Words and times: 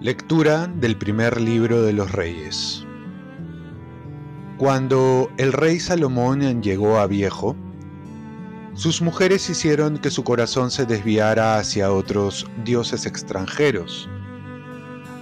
Lectura 0.00 0.68
del 0.68 0.96
primer 0.96 1.40
libro 1.40 1.82
de 1.82 1.92
los 1.92 2.12
reyes. 2.12 2.86
Cuando 4.56 5.30
el 5.36 5.52
rey 5.52 5.80
Salomón 5.80 6.62
llegó 6.62 6.98
a 6.98 7.06
viejo, 7.06 7.56
sus 8.74 9.02
mujeres 9.02 9.50
hicieron 9.50 9.98
que 9.98 10.10
su 10.10 10.22
corazón 10.22 10.70
se 10.70 10.86
desviara 10.86 11.58
hacia 11.58 11.90
otros 11.90 12.46
dioses 12.64 13.04
extranjeros, 13.06 14.08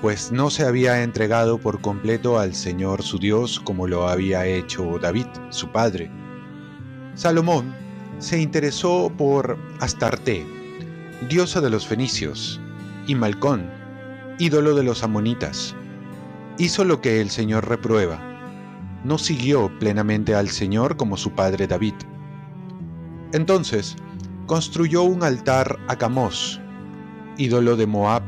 pues 0.00 0.32
no 0.32 0.48
se 0.48 0.64
había 0.64 1.02
entregado 1.02 1.58
por 1.58 1.80
completo 1.80 2.38
al 2.38 2.54
Señor 2.54 3.02
su 3.02 3.18
Dios 3.18 3.60
como 3.60 3.86
lo 3.86 4.08
había 4.08 4.46
hecho 4.46 4.98
David, 4.98 5.26
su 5.50 5.68
padre. 5.70 6.10
Salomón 7.14 7.74
se 8.18 8.40
interesó 8.40 9.12
por 9.16 9.58
Astarte, 9.80 10.46
diosa 11.28 11.60
de 11.60 11.70
los 11.70 11.86
fenicios, 11.86 12.60
y 13.06 13.14
Malcón, 13.14 13.70
ídolo 14.38 14.74
de 14.74 14.84
los 14.84 15.02
amonitas. 15.02 15.74
Hizo 16.56 16.84
lo 16.84 17.00
que 17.00 17.20
el 17.20 17.30
Señor 17.30 17.68
reprueba. 17.68 18.20
No 19.04 19.18
siguió 19.18 19.70
plenamente 19.78 20.34
al 20.34 20.48
Señor 20.48 20.96
como 20.96 21.16
su 21.16 21.32
padre 21.32 21.66
David. 21.66 21.94
Entonces, 23.32 23.96
construyó 24.46 25.02
un 25.02 25.22
altar 25.22 25.78
a 25.88 25.96
Camos, 25.96 26.60
ídolo 27.36 27.76
de 27.76 27.86
Moab, 27.86 28.22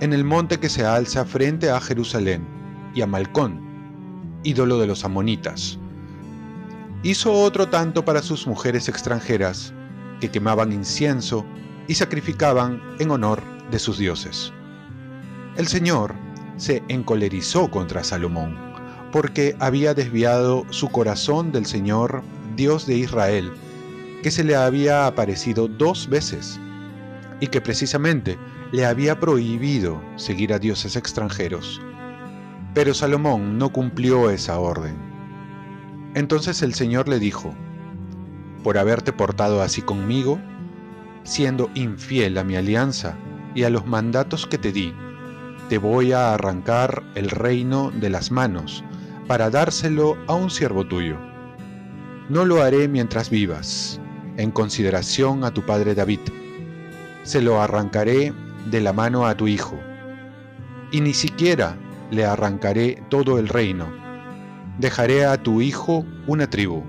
en 0.00 0.12
el 0.12 0.24
monte 0.24 0.58
que 0.58 0.68
se 0.68 0.84
alza 0.84 1.24
frente 1.24 1.70
a 1.70 1.80
Jerusalén, 1.80 2.46
y 2.94 3.02
a 3.02 3.06
Malcón, 3.06 3.60
ídolo 4.42 4.78
de 4.78 4.86
los 4.86 5.04
amonitas. 5.04 5.78
Hizo 7.02 7.32
otro 7.32 7.68
tanto 7.68 8.04
para 8.04 8.22
sus 8.22 8.46
mujeres 8.46 8.88
extranjeras, 8.88 9.72
que 10.20 10.30
quemaban 10.30 10.72
incienso 10.72 11.44
y 11.88 11.94
sacrificaban 11.94 12.82
en 12.98 13.10
honor 13.10 13.42
de 13.70 13.78
sus 13.78 13.98
dioses. 13.98 14.52
El 15.56 15.68
Señor 15.68 16.14
se 16.56 16.82
encolerizó 16.88 17.70
contra 17.70 18.02
Salomón, 18.02 18.56
porque 19.12 19.56
había 19.60 19.94
desviado 19.94 20.64
su 20.70 20.88
corazón 20.88 21.52
del 21.52 21.66
Señor, 21.66 22.22
Dios 22.56 22.86
de 22.86 22.96
Israel, 22.96 23.52
que 24.22 24.30
se 24.30 24.42
le 24.42 24.56
había 24.56 25.06
aparecido 25.06 25.68
dos 25.68 26.08
veces, 26.08 26.58
y 27.40 27.48
que 27.48 27.60
precisamente 27.60 28.38
le 28.72 28.86
había 28.86 29.20
prohibido 29.20 30.02
seguir 30.16 30.52
a 30.52 30.58
dioses 30.58 30.96
extranjeros. 30.96 31.80
Pero 32.74 32.94
Salomón 32.94 33.58
no 33.58 33.70
cumplió 33.70 34.30
esa 34.30 34.58
orden. 34.58 34.96
Entonces 36.14 36.62
el 36.62 36.74
Señor 36.74 37.08
le 37.08 37.18
dijo, 37.18 37.54
por 38.62 38.78
haberte 38.78 39.12
portado 39.12 39.62
así 39.62 39.82
conmigo, 39.82 40.40
siendo 41.24 41.70
infiel 41.74 42.38
a 42.38 42.44
mi 42.44 42.56
alianza 42.56 43.16
y 43.54 43.64
a 43.64 43.70
los 43.70 43.86
mandatos 43.86 44.46
que 44.46 44.58
te 44.58 44.72
di, 44.72 44.94
te 45.68 45.78
voy 45.78 46.12
a 46.12 46.32
arrancar 46.34 47.02
el 47.14 47.30
reino 47.30 47.90
de 47.90 48.10
las 48.10 48.30
manos 48.30 48.84
para 49.26 49.50
dárselo 49.50 50.16
a 50.26 50.34
un 50.34 50.50
siervo 50.50 50.86
tuyo. 50.86 51.18
No 52.28 52.44
lo 52.44 52.62
haré 52.62 52.88
mientras 52.88 53.30
vivas, 53.30 54.00
en 54.36 54.50
consideración 54.50 55.44
a 55.44 55.52
tu 55.52 55.64
padre 55.64 55.94
David. 55.94 56.20
Se 57.26 57.42
lo 57.42 57.60
arrancaré 57.60 58.32
de 58.70 58.80
la 58.80 58.92
mano 58.92 59.26
a 59.26 59.36
tu 59.36 59.48
hijo, 59.48 59.76
y 60.92 61.00
ni 61.00 61.12
siquiera 61.12 61.76
le 62.12 62.24
arrancaré 62.24 63.02
todo 63.08 63.40
el 63.40 63.48
reino. 63.48 63.88
Dejaré 64.78 65.26
a 65.26 65.36
tu 65.42 65.60
hijo 65.60 66.04
una 66.28 66.48
tribu, 66.48 66.84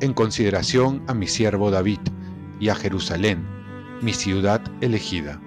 en 0.00 0.14
consideración 0.14 1.04
a 1.06 1.14
mi 1.14 1.28
siervo 1.28 1.70
David 1.70 2.00
y 2.58 2.70
a 2.70 2.74
Jerusalén, 2.74 3.46
mi 4.02 4.12
ciudad 4.14 4.62
elegida. 4.80 5.40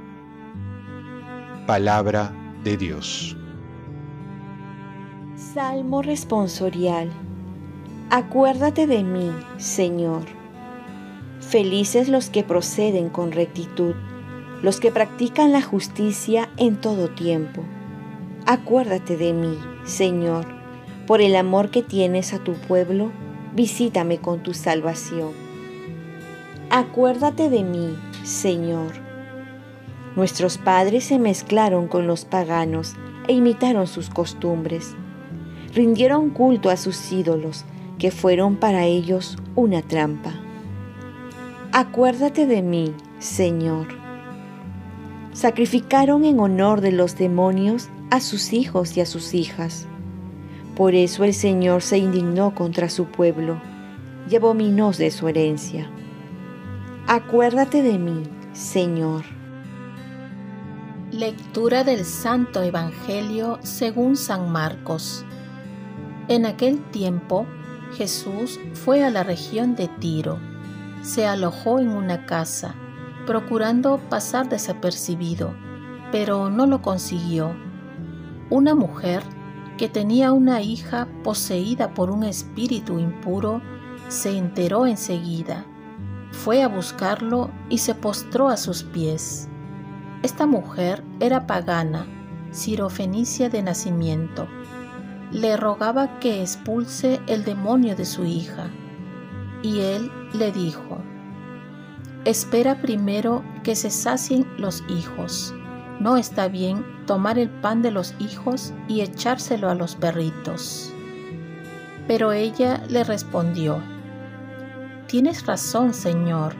Palabra 1.67 2.31
de 2.63 2.77
Dios. 2.77 3.35
Salmo 5.35 6.01
responsorial. 6.01 7.11
Acuérdate 8.09 8.87
de 8.87 9.03
mí, 9.03 9.29
Señor. 9.57 10.42
Felices 11.53 12.09
los 12.09 12.31
que 12.31 12.43
proceden 12.43 13.09
con 13.09 13.31
rectitud, 13.31 13.93
los 14.63 14.79
que 14.79 14.89
practican 14.89 15.51
la 15.51 15.61
justicia 15.61 16.49
en 16.57 16.81
todo 16.81 17.09
tiempo. 17.09 17.61
Acuérdate 18.47 19.17
de 19.17 19.33
mí, 19.33 19.59
Señor, 19.85 20.47
por 21.05 21.21
el 21.21 21.35
amor 21.35 21.69
que 21.69 21.83
tienes 21.83 22.33
a 22.33 22.39
tu 22.39 22.53
pueblo, 22.53 23.11
visítame 23.53 24.17
con 24.17 24.41
tu 24.41 24.55
salvación. 24.55 25.33
Acuérdate 26.71 27.51
de 27.51 27.61
mí, 27.61 27.99
Señor 28.23 28.93
Nuestros 30.15 30.57
padres 30.57 31.03
se 31.03 31.19
mezclaron 31.19 31.87
con 31.87 32.07
los 32.07 32.25
paganos 32.25 32.95
e 33.27 33.33
imitaron 33.33 33.85
sus 33.85 34.09
costumbres. 34.09 34.95
Rindieron 35.75 36.31
culto 36.31 36.71
a 36.71 36.77
sus 36.77 37.11
ídolos, 37.11 37.63
que 37.99 38.09
fueron 38.09 38.55
para 38.55 38.85
ellos 38.85 39.37
una 39.55 39.83
trampa. 39.83 40.33
Acuérdate 41.75 42.45
de 42.45 42.61
mí, 42.61 42.93
Señor. 43.17 43.87
Sacrificaron 45.31 46.23
en 46.23 46.39
honor 46.39 46.81
de 46.81 46.91
los 46.91 47.17
demonios 47.17 47.89
a 48.11 48.19
sus 48.19 48.53
hijos 48.53 48.95
y 48.95 49.01
a 49.01 49.07
sus 49.07 49.33
hijas. 49.33 49.87
Por 50.75 50.93
eso 50.93 51.23
el 51.23 51.33
Señor 51.33 51.81
se 51.81 51.97
indignó 51.97 52.53
contra 52.53 52.89
su 52.89 53.05
pueblo 53.05 53.59
y 54.29 54.35
abominó 54.35 54.91
de 54.91 55.09
su 55.09 55.27
herencia. 55.27 55.89
Acuérdate 57.07 57.81
de 57.81 57.97
mí, 57.97 58.21
Señor. 58.53 59.23
Lectura 61.09 61.83
del 61.83 62.05
Santo 62.05 62.61
Evangelio 62.61 63.57
según 63.63 64.15
San 64.15 64.51
Marcos. 64.51 65.25
En 66.27 66.45
aquel 66.45 66.83
tiempo 66.91 67.47
Jesús 67.97 68.59
fue 68.73 69.03
a 69.03 69.09
la 69.09 69.23
región 69.23 69.75
de 69.75 69.87
Tiro. 69.87 70.52
Se 71.03 71.27
alojó 71.27 71.79
en 71.79 71.89
una 71.89 72.25
casa, 72.25 72.75
procurando 73.27 73.99
pasar 74.09 74.47
desapercibido, 74.47 75.53
pero 76.13 76.49
no 76.49 76.65
lo 76.65 76.81
consiguió. 76.81 77.53
Una 78.49 78.73
mujer 78.73 79.21
que 79.77 79.89
tenía 79.89 80.31
una 80.31 80.61
hija 80.61 81.09
poseída 81.21 81.93
por 81.93 82.09
un 82.09 82.23
espíritu 82.23 82.99
impuro 82.99 83.61
se 84.07 84.37
enteró 84.37 84.85
enseguida. 84.85 85.65
Fue 86.31 86.63
a 86.63 86.69
buscarlo 86.69 87.51
y 87.67 87.79
se 87.79 87.95
postró 87.95 88.47
a 88.47 88.55
sus 88.55 88.83
pies. 88.83 89.49
Esta 90.21 90.45
mujer 90.45 91.03
era 91.19 91.47
pagana, 91.47 92.07
sirofenicia 92.51 93.49
de 93.49 93.61
nacimiento. 93.61 94.47
Le 95.31 95.57
rogaba 95.57 96.19
que 96.19 96.41
expulse 96.41 97.19
el 97.27 97.43
demonio 97.43 97.93
de 97.97 98.05
su 98.05 98.23
hija. 98.23 98.69
Y 99.63 99.79
él 99.79 100.11
le 100.33 100.51
dijo, 100.51 100.99
Espera 102.25 102.81
primero 102.81 103.43
que 103.63 103.75
se 103.75 103.89
sacien 103.89 104.47
los 104.57 104.83
hijos. 104.87 105.53
No 105.99 106.17
está 106.17 106.47
bien 106.47 106.85
tomar 107.05 107.39
el 107.39 107.49
pan 107.49 107.81
de 107.81 107.91
los 107.91 108.13
hijos 108.19 108.73
y 108.87 109.01
echárselo 109.01 109.69
a 109.69 109.75
los 109.75 109.95
perritos. 109.95 110.93
Pero 112.07 112.31
ella 112.31 112.81
le 112.89 113.03
respondió, 113.03 113.81
Tienes 115.07 115.45
razón, 115.45 115.93
Señor, 115.93 116.55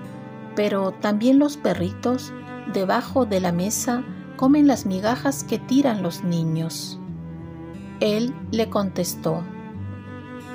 pero 0.55 0.91
también 0.91 1.39
los 1.39 1.57
perritos 1.57 2.33
debajo 2.73 3.25
de 3.25 3.39
la 3.39 3.51
mesa 3.51 4.03
comen 4.35 4.67
las 4.67 4.85
migajas 4.85 5.43
que 5.43 5.59
tiran 5.59 6.03
los 6.03 6.23
niños. 6.23 6.99
Él 7.99 8.33
le 8.51 8.69
contestó, 8.69 9.43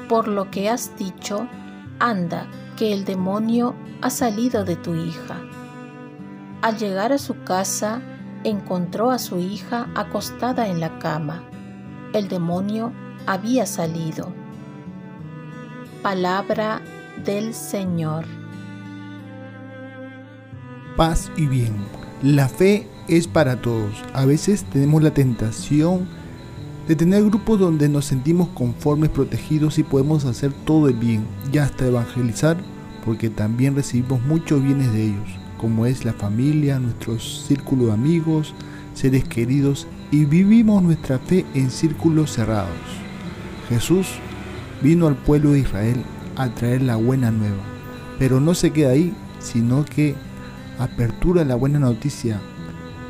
Por 0.08 0.28
lo 0.28 0.50
que 0.50 0.68
has 0.68 0.96
dicho, 0.96 1.48
anda, 2.00 2.46
que 2.76 2.92
el 2.92 3.04
demonio 3.04 3.74
ha 4.02 4.10
salido 4.10 4.64
de 4.64 4.76
tu 4.76 4.94
hija. 4.94 5.36
Al 6.62 6.76
llegar 6.76 7.12
a 7.12 7.18
su 7.18 7.42
casa, 7.44 8.02
encontró 8.44 9.10
a 9.10 9.18
su 9.18 9.38
hija 9.38 9.88
acostada 9.94 10.68
en 10.68 10.80
la 10.80 10.98
cama. 10.98 11.44
El 12.12 12.28
demonio 12.28 12.92
había 13.26 13.66
salido. 13.66 14.32
Palabra 16.02 16.80
del 17.24 17.54
Señor. 17.54 18.24
Paz 20.96 21.30
y 21.36 21.46
bien. 21.46 21.76
La 22.22 22.48
fe 22.48 22.88
es 23.08 23.28
para 23.28 23.60
todos. 23.60 23.92
A 24.14 24.24
veces 24.24 24.64
tenemos 24.64 25.02
la 25.02 25.12
tentación 25.12 26.08
de 26.88 26.96
tener 26.96 27.22
grupos 27.22 27.60
donde 27.60 27.88
nos 27.88 28.06
sentimos 28.06 28.48
conformes, 28.48 29.10
protegidos 29.10 29.78
y 29.78 29.82
podemos 29.82 30.24
hacer 30.24 30.52
todo 30.64 30.88
el 30.88 30.94
bien 30.94 31.26
y 31.52 31.58
hasta 31.58 31.86
evangelizar 31.86 32.56
porque 33.04 33.30
también 33.30 33.76
recibimos 33.76 34.22
muchos 34.22 34.62
bienes 34.62 34.92
de 34.92 35.04
ellos, 35.04 35.28
como 35.58 35.86
es 35.86 36.04
la 36.04 36.14
familia, 36.14 36.78
nuestro 36.78 37.18
círculo 37.18 37.86
de 37.86 37.92
amigos, 37.92 38.54
seres 38.94 39.24
queridos 39.24 39.86
y 40.10 40.24
vivimos 40.24 40.82
nuestra 40.82 41.18
fe 41.18 41.44
en 41.54 41.70
círculos 41.70 42.32
cerrados. 42.32 42.68
Jesús 43.68 44.06
vino 44.82 45.06
al 45.06 45.16
pueblo 45.16 45.52
de 45.52 45.60
Israel 45.60 46.02
a 46.36 46.48
traer 46.48 46.82
la 46.82 46.96
buena 46.96 47.30
nueva. 47.30 47.62
Pero 48.18 48.40
no 48.40 48.54
se 48.54 48.72
queda 48.72 48.90
ahí, 48.90 49.14
sino 49.40 49.84
que 49.84 50.14
apertura 50.78 51.44
la 51.44 51.54
buena 51.54 51.78
noticia, 51.78 52.40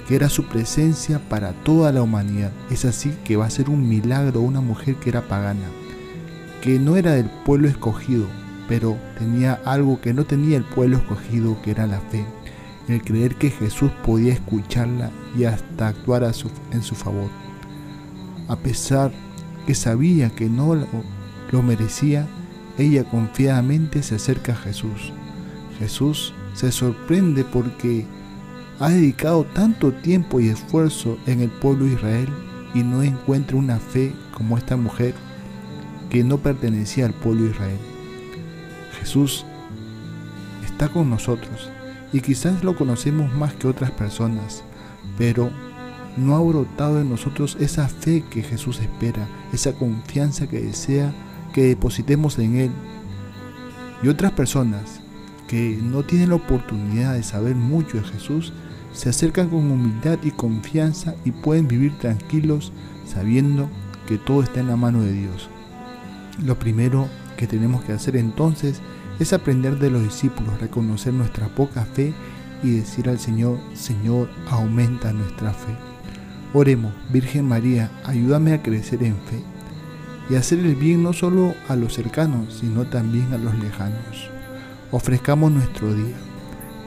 que 0.08 0.16
era 0.16 0.30
su 0.30 0.44
presencia 0.44 1.18
para 1.28 1.52
toda 1.52 1.92
la 1.92 2.00
humanidad. 2.00 2.50
Es 2.70 2.86
así 2.86 3.12
que 3.24 3.36
va 3.36 3.44
a 3.44 3.50
ser 3.50 3.68
un 3.68 3.86
milagro 3.86 4.40
una 4.40 4.62
mujer 4.62 4.94
que 4.94 5.10
era 5.10 5.28
pagana, 5.28 5.68
que 6.62 6.78
no 6.78 6.96
era 6.96 7.12
del 7.12 7.28
pueblo 7.44 7.68
escogido, 7.68 8.26
pero 8.68 8.96
tenía 9.18 9.60
algo 9.66 10.00
que 10.00 10.14
no 10.14 10.24
tenía 10.24 10.56
el 10.56 10.64
pueblo 10.64 10.96
escogido, 10.96 11.60
que 11.60 11.72
era 11.72 11.86
la 11.86 12.00
fe, 12.00 12.24
el 12.88 13.02
creer 13.02 13.34
que 13.34 13.50
Jesús 13.50 13.90
podía 14.02 14.32
escucharla 14.32 15.10
y 15.36 15.44
hasta 15.44 15.88
actuar 15.88 16.24
en 16.72 16.82
su 16.82 16.94
favor. 16.94 17.28
A 18.48 18.56
pesar 18.56 19.12
que 19.66 19.74
sabía 19.74 20.30
que 20.30 20.48
no 20.48 20.74
lo 20.74 21.62
merecía, 21.62 22.26
ella 22.78 23.04
confiadamente 23.04 24.02
se 24.02 24.14
acerca 24.14 24.52
a 24.52 24.56
Jesús. 24.56 25.12
Jesús 25.78 26.32
se 26.54 26.72
sorprende 26.72 27.44
porque 27.44 28.06
ha 28.80 28.88
dedicado 28.90 29.44
tanto 29.44 29.92
tiempo 29.92 30.40
y 30.40 30.48
esfuerzo 30.48 31.18
en 31.26 31.40
el 31.40 31.50
pueblo 31.50 31.84
de 31.84 31.94
Israel 31.94 32.28
y 32.74 32.82
no 32.82 33.02
encuentra 33.02 33.56
una 33.56 33.78
fe 33.78 34.12
como 34.32 34.56
esta 34.56 34.76
mujer 34.76 35.14
que 36.10 36.22
no 36.24 36.38
pertenecía 36.38 37.06
al 37.06 37.14
pueblo 37.14 37.44
de 37.44 37.50
Israel. 37.50 37.78
Jesús 38.98 39.44
está 40.64 40.88
con 40.88 41.10
nosotros 41.10 41.70
y 42.12 42.20
quizás 42.20 42.62
lo 42.62 42.76
conocemos 42.76 43.32
más 43.34 43.54
que 43.54 43.68
otras 43.68 43.90
personas, 43.90 44.62
pero 45.16 45.50
no 46.16 46.36
ha 46.36 46.40
brotado 46.40 47.00
en 47.00 47.10
nosotros 47.10 47.56
esa 47.60 47.88
fe 47.88 48.24
que 48.30 48.42
Jesús 48.42 48.80
espera, 48.80 49.28
esa 49.52 49.72
confianza 49.72 50.46
que 50.46 50.60
desea 50.60 51.12
que 51.52 51.62
depositemos 51.62 52.38
en 52.38 52.56
Él. 52.56 52.70
Y 54.02 54.08
otras 54.08 54.32
personas 54.32 55.00
que 55.48 55.78
no 55.82 56.04
tienen 56.04 56.28
la 56.28 56.36
oportunidad 56.36 57.14
de 57.14 57.22
saber 57.22 57.54
mucho 57.56 57.96
de 57.96 58.04
Jesús, 58.04 58.52
se 58.92 59.08
acercan 59.08 59.48
con 59.48 59.70
humildad 59.70 60.18
y 60.22 60.30
confianza 60.30 61.14
y 61.24 61.30
pueden 61.30 61.68
vivir 61.68 61.98
tranquilos 61.98 62.72
sabiendo 63.06 63.68
que 64.06 64.18
todo 64.18 64.42
está 64.42 64.60
en 64.60 64.68
la 64.68 64.76
mano 64.76 65.02
de 65.02 65.12
Dios. 65.12 65.48
Lo 66.44 66.58
primero 66.58 67.08
que 67.36 67.46
tenemos 67.46 67.84
que 67.84 67.92
hacer 67.92 68.16
entonces 68.16 68.80
es 69.18 69.32
aprender 69.32 69.78
de 69.78 69.90
los 69.90 70.02
discípulos, 70.02 70.60
reconocer 70.60 71.12
nuestra 71.12 71.48
poca 71.48 71.84
fe 71.84 72.14
y 72.62 72.70
decir 72.70 73.08
al 73.08 73.18
Señor, 73.18 73.58
Señor, 73.74 74.28
aumenta 74.48 75.12
nuestra 75.12 75.52
fe. 75.52 75.74
Oremos, 76.54 76.92
Virgen 77.12 77.46
María, 77.46 77.90
ayúdame 78.04 78.54
a 78.54 78.62
crecer 78.62 79.02
en 79.02 79.14
fe 79.14 79.42
y 80.30 80.34
hacer 80.34 80.58
el 80.58 80.74
bien 80.74 81.02
no 81.02 81.12
solo 81.12 81.54
a 81.68 81.76
los 81.76 81.94
cercanos, 81.94 82.58
sino 82.60 82.86
también 82.86 83.32
a 83.32 83.38
los 83.38 83.54
lejanos. 83.58 84.30
Ofrezcamos 84.90 85.52
nuestro 85.52 85.94
día. 85.94 86.27